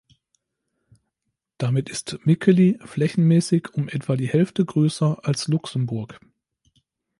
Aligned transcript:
Damit 1.59 1.87
ist 1.91 2.17
Mikkeli 2.25 2.79
flächenmäßig 2.85 3.75
um 3.75 3.87
etwa 3.87 4.15
die 4.15 4.27
Hälfte 4.27 4.65
größer 4.65 5.19
als 5.23 5.47
Luxemburg. 5.47 6.19